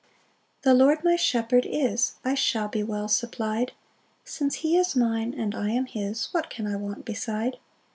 [0.63, 3.73] 1 The Lord my shepherd is, I shall be well supply'd;
[4.25, 7.57] Since he is mine, and I am his, What can I want beside?